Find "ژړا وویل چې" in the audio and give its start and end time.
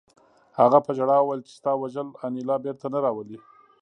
0.97-1.53